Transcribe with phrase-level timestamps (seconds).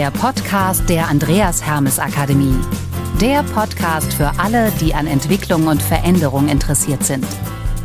[0.00, 2.56] der Podcast der Andreas Hermes Akademie.
[3.20, 7.26] Der Podcast für alle, die an Entwicklung und Veränderung interessiert sind.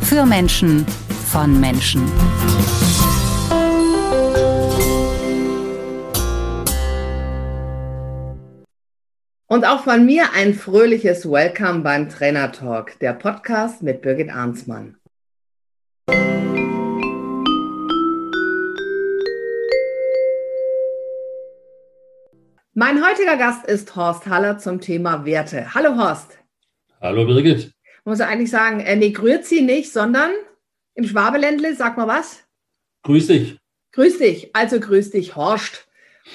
[0.00, 0.86] Für Menschen,
[1.30, 2.00] von Menschen.
[9.46, 14.96] Und auch von mir ein fröhliches Welcome beim Trainer Talk, der Podcast mit Birgit Arnsmann.
[22.78, 25.72] Mein heutiger Gast ist Horst Haller zum Thema Werte.
[25.72, 26.38] Hallo Horst.
[27.00, 27.72] Hallo Birgit.
[28.04, 30.30] Muss ich eigentlich sagen, äh, nee, grüezi nicht, sondern
[30.92, 32.44] im Schwabeländle, sag mal was.
[33.04, 33.56] Grüß dich.
[33.92, 35.88] Grüß dich, also grüß dich, Horst.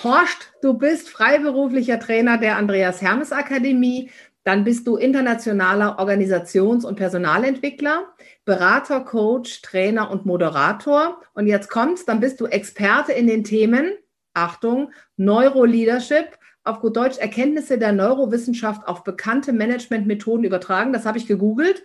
[0.04, 4.10] Horst, du bist freiberuflicher Trainer der Andreas Hermes Akademie.
[4.44, 8.16] Dann bist du internationaler Organisations- und Personalentwickler,
[8.46, 11.22] Berater, Coach, Trainer und Moderator.
[11.36, 13.92] Und jetzt kommst, dann bist du Experte in den Themen
[14.34, 20.94] Achtung, Neuroleadership, auf gut Deutsch Erkenntnisse der Neurowissenschaft auf bekannte Managementmethoden übertragen.
[20.94, 21.84] Das habe ich gegoogelt.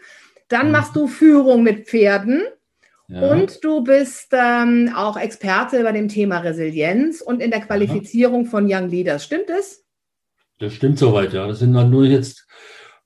[0.49, 0.73] Dann mhm.
[0.73, 2.43] machst du Führung mit Pferden.
[3.09, 3.31] Ja.
[3.31, 8.51] Und du bist ähm, auch Experte bei dem Thema Resilienz und in der Qualifizierung ja.
[8.51, 9.25] von Young Leaders.
[9.25, 9.85] Stimmt es?
[10.59, 11.47] Das stimmt soweit, ja.
[11.47, 12.47] Das sind dann nur jetzt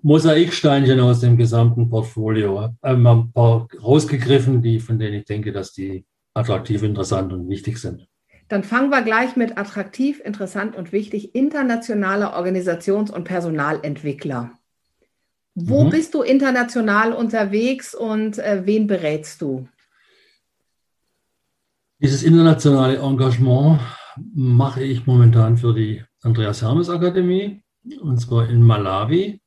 [0.03, 2.71] Mosaiksteinchen aus dem gesamten Portfolio.
[2.83, 7.79] Ähm, ein paar rausgegriffen, die, von denen ich denke, dass die attraktiv, interessant und wichtig
[7.79, 8.07] sind.
[8.51, 14.51] Dann fangen wir gleich mit attraktiv, interessant und wichtig, internationaler Organisations- und Personalentwickler.
[15.55, 15.91] Wo mhm.
[15.91, 19.69] bist du international unterwegs und äh, wen berätst du?
[22.01, 23.79] Dieses internationale Engagement
[24.35, 27.63] mache ich momentan für die Andreas Hermes Akademie
[28.01, 29.41] und zwar in Malawi.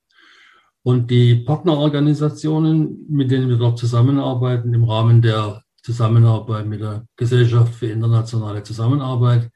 [0.82, 7.76] Und die Partnerorganisationen, mit denen wir dort zusammenarbeiten im Rahmen der Zusammenarbeit mit der Gesellschaft
[7.76, 9.50] für internationale Zusammenarbeit.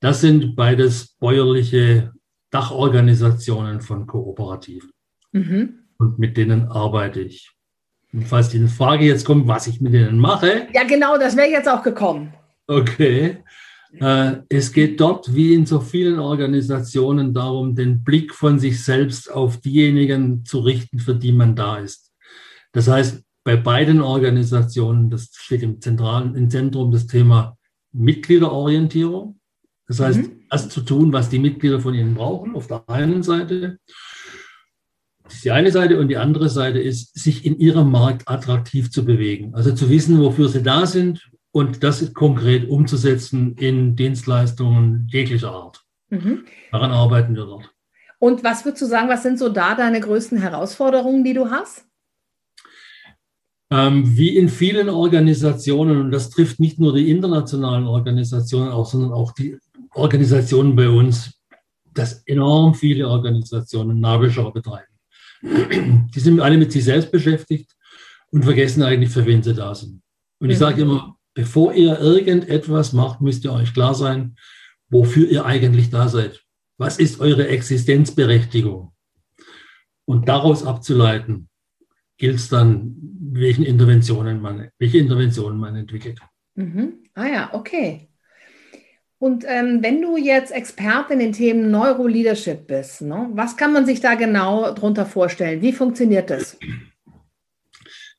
[0.00, 2.12] Das sind beides bäuerliche
[2.50, 4.90] Dachorganisationen von Kooperativen.
[5.32, 5.80] Mhm.
[5.98, 7.50] Und mit denen arbeite ich.
[8.12, 10.68] Und falls die Frage jetzt kommt, was ich mit denen mache.
[10.72, 12.32] Ja, genau, das wäre jetzt auch gekommen.
[12.68, 13.38] Okay.
[14.00, 19.30] Äh, es geht dort wie in so vielen Organisationen darum, den Blick von sich selbst
[19.32, 22.12] auf diejenigen zu richten, für die man da ist.
[22.72, 27.58] Das heißt, bei beiden Organisationen, das steht im zentralen, im Zentrum das Thema
[27.92, 29.38] Mitgliederorientierung.
[29.86, 30.40] Das heißt, mhm.
[30.48, 33.78] das zu tun, was die Mitglieder von ihnen brauchen, auf der einen Seite.
[35.24, 38.90] Das ist die eine Seite und die andere Seite ist, sich in ihrem Markt attraktiv
[38.90, 39.54] zu bewegen.
[39.54, 45.84] Also zu wissen, wofür sie da sind und das konkret umzusetzen in Dienstleistungen jeglicher Art.
[46.08, 46.46] Mhm.
[46.72, 47.70] Daran arbeiten wir dort.
[48.18, 51.84] Und was würdest du sagen, was sind so da deine größten Herausforderungen, die du hast?
[53.74, 59.12] Ähm, wie in vielen Organisationen, und das trifft nicht nur die internationalen Organisationen auch, sondern
[59.12, 59.58] auch die
[59.94, 61.32] Organisationen bei uns,
[61.92, 64.94] dass enorm viele Organisationen Nabelschau betreiben.
[65.42, 67.68] Die sind alle mit sich selbst beschäftigt
[68.30, 70.00] und vergessen eigentlich, für wen sie da sind.
[70.38, 74.36] Und ich sage immer, bevor ihr irgendetwas macht, müsst ihr euch klar sein,
[74.88, 76.40] wofür ihr eigentlich da seid.
[76.78, 78.92] Was ist eure Existenzberechtigung?
[80.04, 81.48] Und daraus abzuleiten,
[82.16, 82.96] gilt es dann,
[83.32, 86.20] welchen Interventionen man, welche Interventionen man entwickelt.
[86.54, 87.04] Mhm.
[87.14, 88.08] Ah ja, okay.
[89.18, 93.86] Und ähm, wenn du jetzt Experte in den Themen Neuroleadership bist, ne, was kann man
[93.86, 95.62] sich da genau darunter vorstellen?
[95.62, 96.58] Wie funktioniert das?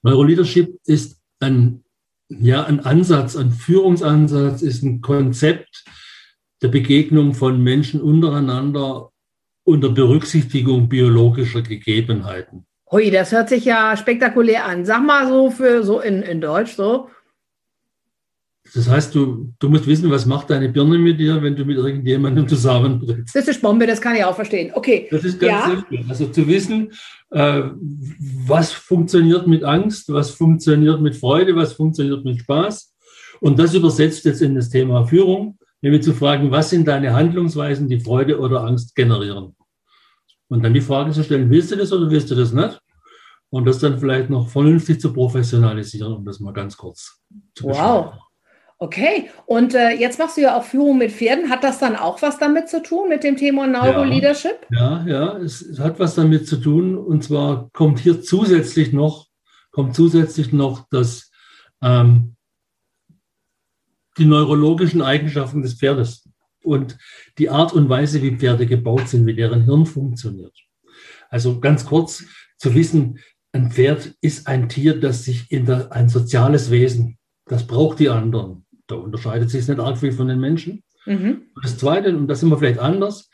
[0.01, 1.83] Neuroleadership ist ein,
[2.29, 5.85] ja, ein Ansatz, ein Führungsansatz, ist ein Konzept
[6.61, 9.11] der Begegnung von Menschen untereinander
[9.63, 12.65] unter Berücksichtigung biologischer Gegebenheiten.
[12.91, 14.85] Hui, das hört sich ja spektakulär an.
[14.85, 17.09] Sag mal so für so in, in Deutsch so.
[18.73, 21.77] Das heißt, du, du musst wissen, was macht deine Birne mit dir, wenn du mit
[21.77, 23.35] irgendjemandem zusammentrittst.
[23.35, 24.71] Das ist Bombe, das kann ich auch verstehen.
[24.73, 25.07] Okay.
[25.11, 25.69] Das ist ganz ja.
[25.69, 26.05] simpel.
[26.09, 26.91] Also zu wissen,
[27.29, 27.63] äh,
[28.47, 32.93] was funktioniert mit Angst, was funktioniert mit Freude, was funktioniert mit Spaß.
[33.39, 37.87] Und das übersetzt jetzt in das Thema Führung, nämlich zu fragen, was sind deine Handlungsweisen,
[37.87, 39.55] die Freude oder Angst generieren.
[40.47, 42.79] Und dann die Frage zu stellen, willst du das oder willst du das nicht?
[43.49, 47.21] Und das dann vielleicht noch vernünftig zu professionalisieren, um das mal ganz kurz
[47.53, 47.67] zu.
[47.67, 48.13] Wow.
[48.77, 51.49] Okay, und äh, jetzt machst du ja auch Führung mit Pferden.
[51.49, 54.67] Hat das dann auch was damit zu tun, mit dem Thema Neuroleadership?
[54.69, 56.97] Ja, ja, ja es, es, hat was damit zu tun.
[56.97, 59.27] Und zwar kommt hier zusätzlich noch,
[59.71, 61.31] kommt zusätzlich noch das,
[61.81, 62.35] ähm,
[64.17, 66.27] die neurologischen Eigenschaften des Pferdes
[66.65, 66.97] und
[67.37, 70.57] die Art und Weise, wie Pferde gebaut sind, wie deren Hirn funktioniert.
[71.29, 72.23] Also ganz kurz
[72.57, 73.19] zu wissen,
[73.51, 78.09] ein Pferd ist ein Tier, das sich in der, ein soziales Wesen, das braucht die
[78.09, 78.65] anderen.
[78.87, 80.83] Da unterscheidet sich nicht arg viel von den Menschen.
[81.05, 81.43] Mhm.
[81.61, 83.29] Das Zweite, und das sind wir vielleicht anders,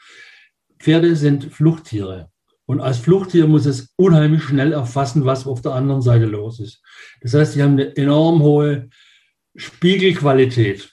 [0.79, 2.29] Pferde sind Fluchttiere.
[2.65, 6.81] Und als Fluchttier muss es unheimlich schnell erfassen, was auf der anderen Seite los ist.
[7.21, 8.89] Das heißt, sie haben eine enorm hohe
[9.55, 10.90] Spiegelqualität.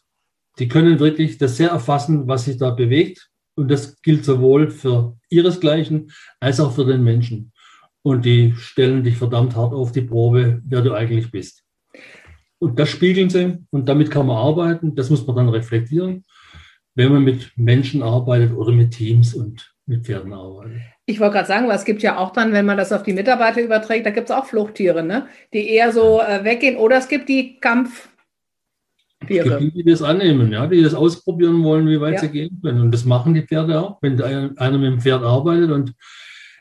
[0.58, 3.28] Die können wirklich das sehr erfassen, was sich da bewegt.
[3.54, 6.10] Und das gilt sowohl für ihresgleichen
[6.40, 7.52] als auch für den Menschen.
[8.02, 11.64] Und die stellen dich verdammt hart auf die Probe, wer du eigentlich bist.
[12.58, 14.94] Und das spiegeln sie und damit kann man arbeiten.
[14.94, 16.24] Das muss man dann reflektieren,
[16.94, 20.80] wenn man mit Menschen arbeitet oder mit Teams und mit Pferden arbeitet.
[21.06, 23.12] Ich wollte gerade sagen, weil es gibt ja auch dann, wenn man das auf die
[23.12, 25.26] Mitarbeiter überträgt, da gibt es auch Fluchttiere, ne?
[25.52, 26.76] die eher so äh, weggehen.
[26.76, 28.08] Oder es gibt die Kampf.
[29.28, 32.20] Es gibt die, die das annehmen, ja, die das ausprobieren wollen, wie weit ja.
[32.20, 32.80] sie gehen können.
[32.80, 33.98] Und das machen die Pferde auch.
[34.00, 35.94] Wenn einer mit dem Pferd arbeitet und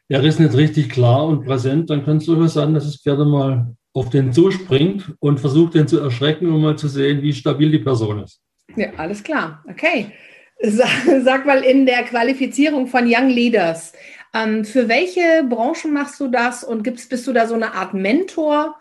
[0.09, 3.19] er ist nicht richtig klar und präsent, dann kann es durchaus sein, dass das Pferd
[3.19, 7.71] mal auf den zuspringt und versucht, den zu erschrecken, um mal zu sehen, wie stabil
[7.71, 8.41] die Person ist.
[8.75, 9.63] Ja, alles klar.
[9.69, 10.11] Okay.
[10.61, 13.93] Sag, mal, in der Qualifizierung von Young Leaders,
[14.33, 18.75] ähm, für welche Branchen machst du das und bist du da so eine Art Mentor?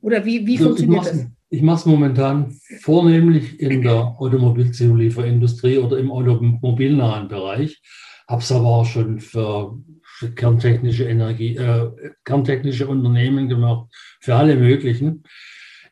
[0.00, 1.26] Oder wie, wie also funktioniert das?
[1.54, 7.80] Ich mache es momentan vornehmlich in der Automobilzulieferindustrie oder im automobilnahen Bereich,
[8.26, 9.78] habe es aber auch schon für,
[10.34, 11.92] kerntechnische Energie, äh,
[12.24, 13.86] kerntechnische Unternehmen gemacht,
[14.20, 15.22] für alle möglichen.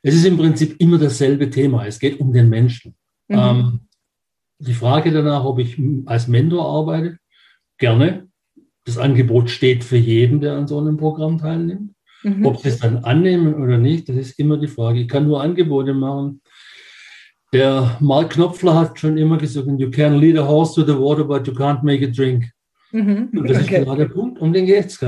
[0.03, 1.87] Es ist im Prinzip immer dasselbe Thema.
[1.87, 2.97] Es geht um den Menschen.
[3.29, 3.39] Mhm.
[3.39, 3.81] Ähm,
[4.59, 7.19] die Frage danach, ob ich als Mentor arbeite,
[7.79, 8.27] gerne.
[8.85, 11.93] Das Angebot steht für jeden, der an so einem Programm teilnimmt.
[12.23, 12.47] Mhm.
[12.47, 15.01] Ob sie es dann annehmen oder nicht, das ist immer die Frage.
[15.01, 16.41] Ich kann nur Angebote machen.
[17.53, 21.25] Der Mark Knopfler hat schon immer gesagt, you can lead a horse to the water,
[21.25, 22.45] but you can't make it drink.
[22.93, 23.31] Mhm.
[23.35, 23.77] Und das okay.
[23.77, 25.01] ist genau der Punkt, um den geht es.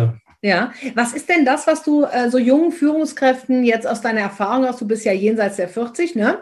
[0.43, 4.67] Ja, was ist denn das, was du äh, so jungen Führungskräften jetzt aus deiner Erfahrung
[4.67, 4.81] hast?
[4.81, 6.41] Du bist ja jenseits der 40, ne?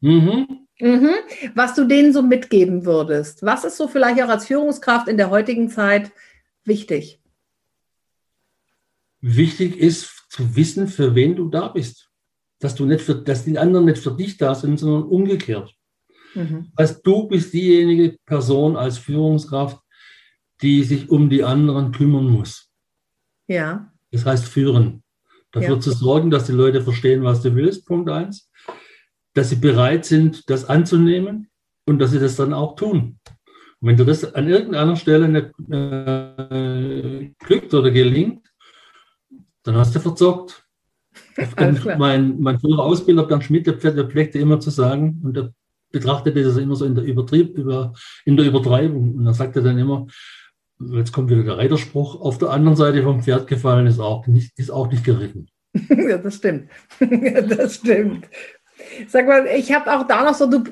[0.00, 0.66] Mhm.
[0.80, 1.10] Mhm.
[1.54, 3.42] Was du denen so mitgeben würdest.
[3.42, 6.12] Was ist so vielleicht auch als Führungskraft in der heutigen Zeit
[6.64, 7.20] wichtig?
[9.20, 12.10] Wichtig ist zu wissen, für wen du da bist.
[12.60, 15.74] Dass du nicht für, dass die anderen nicht für dich da sind, sondern umgekehrt.
[16.34, 16.72] Mhm.
[16.76, 19.80] Also du bist diejenige Person als Führungskraft,
[20.62, 22.70] die sich um die anderen kümmern muss.
[23.46, 23.92] Ja.
[24.10, 25.02] Das heißt führen.
[25.52, 25.80] Dafür ja.
[25.80, 28.48] zu sorgen, dass die Leute verstehen, was du willst, Punkt eins
[29.38, 31.48] dass sie bereit sind, das anzunehmen
[31.86, 33.20] und dass sie das dann auch tun.
[33.80, 38.47] Und wenn dir das an irgendeiner Stelle nicht äh, glückt oder gelingt,
[39.68, 40.64] dann hast du verzockt.
[41.98, 45.52] Mein, mein früherer Ausbilder, Bernd Schmidt, der, pflegte immer zu sagen, und er
[45.90, 47.92] betrachtete das immer so in der, Übertrieb, über,
[48.24, 49.14] in der Übertreibung.
[49.14, 50.06] Und er sagte dann immer,
[50.92, 54.58] jetzt kommt wieder der Reiterspruch, auf der anderen Seite vom Pferd gefallen ist auch nicht,
[54.58, 55.48] ist auch nicht geritten.
[55.88, 56.70] ja, das stimmt.
[57.00, 58.26] das stimmt.
[59.08, 60.64] Sag mal, ich habe auch da noch so, du,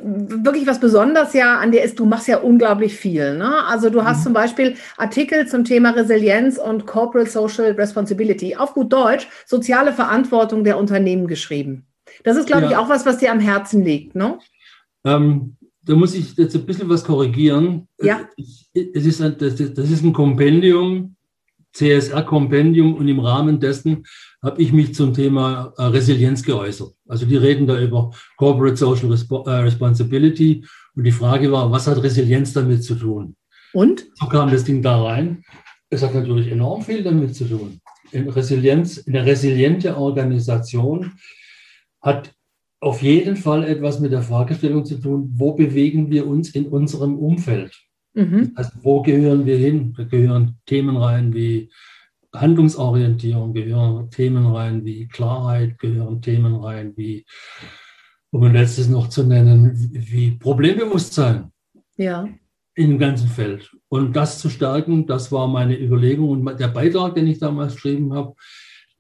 [0.44, 3.37] wirklich was Besonderes ja an dir ist, du machst ja unglaublich viel.
[3.37, 3.64] Ne?
[3.67, 4.25] Also du hast mhm.
[4.25, 10.64] zum Beispiel Artikel zum Thema Resilienz und Corporate Social Responsibility, auf gut Deutsch, soziale Verantwortung
[10.64, 11.87] der Unternehmen geschrieben.
[12.25, 12.70] Das ist, glaube ja.
[12.70, 14.38] ich, auch was, was dir am Herzen liegt, ne?
[15.05, 17.87] Ähm, da muss ich jetzt ein bisschen was korrigieren.
[18.03, 18.29] Ja.
[18.75, 21.14] Es ist ein, das, ist ein Kompendium,
[21.73, 24.05] CSR-Kompendium und im Rahmen dessen
[24.46, 26.94] habe ich mich zum Thema äh, Resilienz geäußert.
[27.08, 32.00] Also die reden da über Corporate Social äh, Responsibility und die Frage war, was hat
[32.00, 33.34] Resilienz damit zu tun?
[33.72, 34.06] Und?
[34.15, 35.43] So kam das Ding da rein.
[35.91, 37.81] Es hat natürlich enorm viel damit zu tun.
[38.12, 41.12] In Resilienz, eine resiliente Organisation
[42.00, 42.32] hat
[42.81, 47.19] auf jeden Fall etwas mit der Fragestellung zu tun, wo bewegen wir uns in unserem
[47.19, 47.74] Umfeld?
[48.15, 48.53] Mhm.
[48.55, 49.93] Also wo gehören wir hin?
[49.96, 51.69] Da gehören Themen rein wie
[52.40, 57.24] Handlungsorientierung, gehören Themen rein wie Klarheit, gehören Themen rein wie,
[58.31, 61.52] um ein letztes noch zu nennen, wie Problembewusstsein.
[61.96, 62.28] Ja.
[62.74, 63.70] In dem ganzen Feld.
[63.88, 66.28] Und das zu stärken, das war meine Überlegung.
[66.28, 68.34] Und der Beitrag, den ich damals geschrieben habe,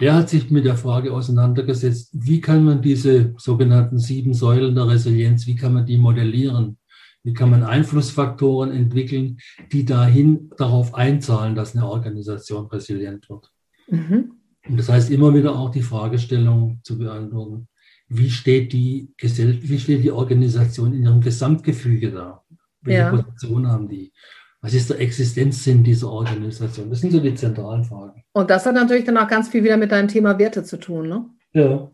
[0.00, 4.88] der hat sich mit der Frage auseinandergesetzt, wie kann man diese sogenannten sieben Säulen der
[4.88, 6.78] Resilienz, wie kann man die modellieren?
[7.26, 9.38] Wie kann man Einflussfaktoren entwickeln,
[9.72, 13.50] die dahin darauf einzahlen, dass eine Organisation resilient wird?
[13.88, 14.34] Mhm.
[14.68, 17.66] Und das heißt immer wieder auch die Fragestellung zu beantworten,
[18.06, 22.44] wie steht die, Gesell wie steht die Organisation in ihrem Gesamtgefüge da?
[22.82, 23.10] Welche ja.
[23.10, 24.12] Position haben die?
[24.60, 26.90] Was ist der Existenzsinn dieser Organisation?
[26.90, 28.22] Das sind so die zentralen Fragen.
[28.34, 31.08] Und das hat natürlich dann auch ganz viel wieder mit deinem Thema Werte zu tun,
[31.08, 31.28] ne?
[31.54, 31.90] Ja.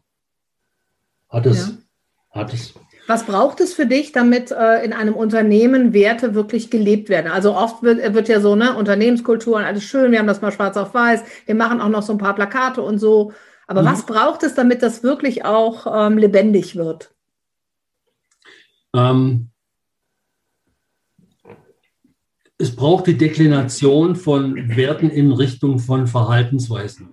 [1.30, 1.68] Hat es.
[1.68, 2.42] Ja.
[2.42, 2.74] Hat es.
[3.06, 7.30] Was braucht es für dich, damit äh, in einem Unternehmen Werte wirklich gelebt werden?
[7.30, 10.52] Also oft wird, wird ja so, ne, Unternehmenskultur und alles schön, wir haben das mal
[10.52, 13.32] schwarz auf weiß, wir machen auch noch so ein paar Plakate und so.
[13.66, 13.86] Aber mhm.
[13.86, 17.12] was braucht es, damit das wirklich auch ähm, lebendig wird?
[18.94, 19.50] Ähm,
[22.58, 27.08] es braucht die Deklination von Werten in Richtung von Verhaltensweisen.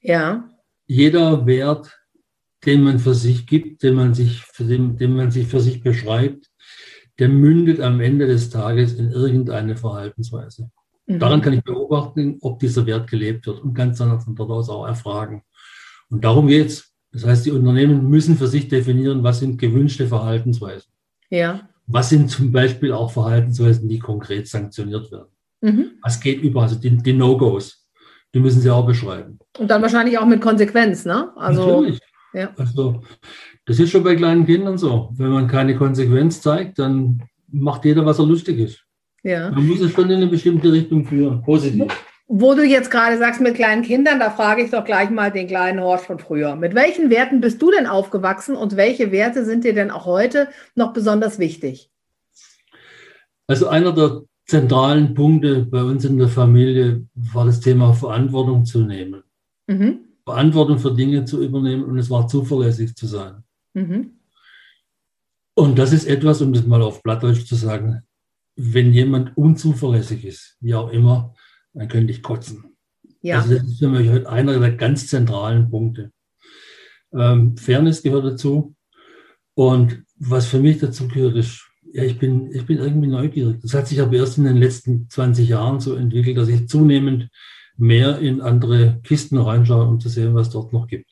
[0.00, 0.48] Ja.
[0.86, 2.00] Jeder Wert,
[2.66, 5.82] den man für sich gibt, den man sich, für den, den man sich für sich
[5.82, 6.50] beschreibt,
[7.18, 10.70] der mündet am Ende des Tages in irgendeine Verhaltensweise.
[11.06, 11.18] Mhm.
[11.18, 14.68] Daran kann ich beobachten, ob dieser Wert gelebt wird und kann dann von dort aus
[14.68, 15.42] auch erfragen.
[16.10, 16.92] Und darum geht es.
[17.12, 20.90] Das heißt, die Unternehmen müssen für sich definieren, was sind gewünschte Verhaltensweisen.
[21.30, 21.68] Ja.
[21.86, 25.28] Was sind zum Beispiel auch Verhaltensweisen, die konkret sanktioniert werden?
[25.60, 25.90] Mhm.
[26.02, 27.86] Was geht über, also die, die No-Gos,
[28.34, 29.38] die müssen sie auch beschreiben.
[29.58, 31.32] Und dann wahrscheinlich auch mit Konsequenz, ne?
[31.36, 32.00] Also, Natürlich.
[32.34, 32.52] Ja.
[32.58, 33.02] Also,
[33.64, 35.10] das ist schon bei kleinen Kindern so.
[35.16, 38.84] Wenn man keine Konsequenz zeigt, dann macht jeder, was er lustig ist.
[39.22, 39.50] Ja.
[39.50, 41.90] Man muss es schon in eine bestimmte Richtung führen, positiv.
[42.26, 45.46] Wo du jetzt gerade sagst mit kleinen Kindern, da frage ich doch gleich mal den
[45.46, 46.56] kleinen Horst von früher.
[46.56, 50.48] Mit welchen Werten bist du denn aufgewachsen und welche Werte sind dir denn auch heute
[50.74, 51.90] noch besonders wichtig?
[53.46, 58.80] Also einer der zentralen Punkte bei uns in der Familie war das Thema Verantwortung zu
[58.80, 59.22] nehmen.
[59.66, 60.00] Mhm.
[60.24, 63.44] Verantwortung für Dinge zu übernehmen und es war zuverlässig zu sein.
[63.74, 64.18] Mhm.
[65.54, 68.02] Und das ist etwas, um das mal auf Plattdeutsch zu sagen,
[68.56, 71.34] wenn jemand unzuverlässig ist, wie auch immer,
[71.72, 72.76] dann könnte ich kotzen.
[73.22, 73.40] Ja.
[73.40, 76.12] Also das ist für mich heute einer der ganz zentralen Punkte.
[77.12, 78.74] Ähm, Fairness gehört dazu.
[79.54, 83.60] Und was für mich dazu gehört, ist, ja, ich bin, ich bin irgendwie neugierig.
[83.62, 87.28] Das hat sich aber erst in den letzten 20 Jahren so entwickelt, dass ich zunehmend
[87.76, 91.10] mehr in andere Kisten reinschaue, um zu sehen, was dort noch gibt.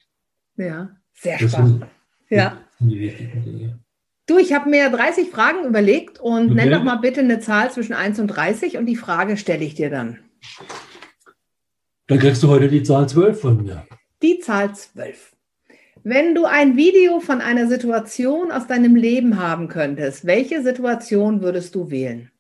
[0.57, 1.81] Ja, sehr das spannend.
[2.29, 2.59] Sind, ja.
[2.79, 3.79] Sind die wichtigen Dinge.
[4.27, 6.55] Du, ich habe mir 30 Fragen überlegt und okay.
[6.55, 9.75] nenn doch mal bitte eine Zahl zwischen 1 und 30 und die Frage stelle ich
[9.75, 10.21] dir dann.
[12.07, 13.87] Dann kriegst du heute die Zahl 12 von mir.
[14.23, 15.33] Die Zahl 12.
[16.05, 21.75] Wenn du ein Video von einer Situation aus deinem Leben haben könntest, welche Situation würdest
[21.75, 22.31] du wählen?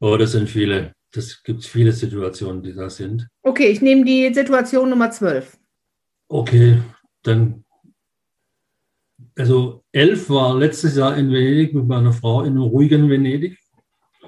[0.00, 0.92] Oh, das sind viele.
[1.12, 3.28] Das gibt viele Situationen, die da sind.
[3.42, 5.58] Okay, ich nehme die Situation Nummer 12.
[6.28, 6.80] Okay,
[7.22, 7.64] dann.
[9.36, 13.58] Also 11 war letztes Jahr in Venedig mit meiner Frau in einem ruhigen Venedig.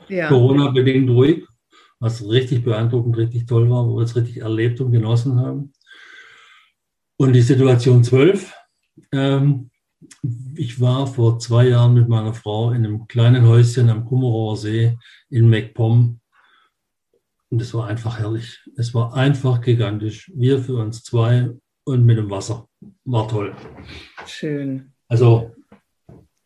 [0.08, 0.28] Ja.
[0.28, 1.44] Corona-bedingt ruhig
[2.04, 5.72] was richtig beeindruckend, richtig toll war, wo wir es richtig erlebt und genossen haben.
[7.16, 8.52] Und die Situation 12,
[9.10, 9.70] ähm,
[10.54, 14.98] ich war vor zwei Jahren mit meiner Frau in einem kleinen Häuschen am Kummerower See
[15.30, 16.20] in MacPom
[17.54, 18.68] und es war einfach herrlich.
[18.76, 20.28] Es war einfach gigantisch.
[20.34, 21.50] Wir für uns zwei
[21.84, 22.68] und mit dem Wasser.
[23.04, 23.54] War toll.
[24.26, 24.92] Schön.
[25.06, 25.54] Also,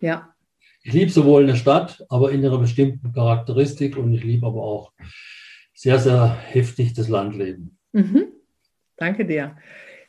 [0.00, 0.34] ja.
[0.82, 4.92] Ich liebe sowohl eine Stadt, aber in ihrer bestimmten Charakteristik und ich liebe aber auch
[5.72, 7.78] sehr, sehr heftig das Landleben.
[7.92, 8.26] Mhm.
[8.98, 9.56] Danke dir.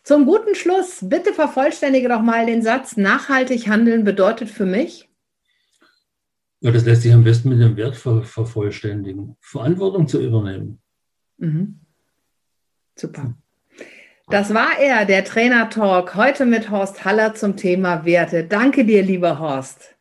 [0.04, 5.08] Zum guten Schluss, bitte vervollständige doch mal den Satz, nachhaltig handeln bedeutet für mich?
[6.60, 9.38] Ja, das lässt sich am besten mit dem Wert ver vervollständigen.
[9.40, 10.82] Verantwortung zu übernehmen.
[11.40, 11.80] Mhm.
[12.96, 13.34] Super.
[14.30, 18.44] Das war er, der Trainer Talk, heute mit Horst Haller zum Thema Werte.
[18.44, 19.96] Danke dir, lieber Horst.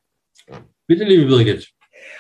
[0.87, 1.73] Bitte, liebe Birgit.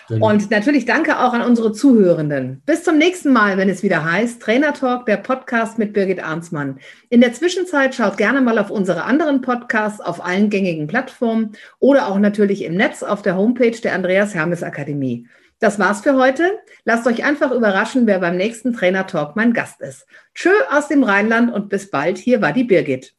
[0.09, 2.63] Und natürlich danke auch an unsere Zuhörenden.
[2.65, 6.79] Bis zum nächsten Mal, wenn es wieder heißt Trainer Talk, der Podcast mit Birgit Arnsmann.
[7.11, 12.09] In der Zwischenzeit schaut gerne mal auf unsere anderen Podcasts auf allen gängigen Plattformen oder
[12.09, 15.27] auch natürlich im Netz auf der Homepage der Andreas Hermes Akademie.
[15.61, 16.61] Das war's für heute.
[16.85, 20.07] Lasst euch einfach überraschen, wer beim nächsten Trainer Talk mein Gast ist.
[20.35, 22.19] Tschö aus dem Rheinland und bis bald.
[22.19, 23.18] Hier war die Birgit.